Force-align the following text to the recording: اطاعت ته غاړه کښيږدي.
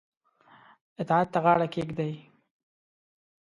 اطاعت 1.01 1.27
ته 1.33 1.39
غاړه 1.45 1.67
کښيږدي. 1.73 2.11